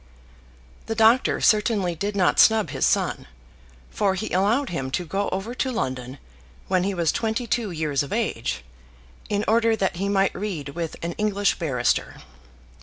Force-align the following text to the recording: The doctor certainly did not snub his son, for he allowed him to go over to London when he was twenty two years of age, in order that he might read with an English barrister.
The 0.87 0.95
doctor 0.95 1.39
certainly 1.41 1.93
did 1.93 2.15
not 2.15 2.39
snub 2.39 2.71
his 2.71 2.87
son, 2.87 3.27
for 3.91 4.15
he 4.15 4.33
allowed 4.33 4.71
him 4.71 4.89
to 4.89 5.05
go 5.05 5.29
over 5.29 5.53
to 5.53 5.71
London 5.71 6.17
when 6.67 6.83
he 6.83 6.95
was 6.95 7.11
twenty 7.11 7.45
two 7.45 7.69
years 7.69 8.01
of 8.01 8.11
age, 8.11 8.63
in 9.29 9.45
order 9.47 9.75
that 9.75 9.97
he 9.97 10.09
might 10.09 10.33
read 10.33 10.69
with 10.69 10.95
an 11.03 11.11
English 11.19 11.59
barrister. 11.59 12.15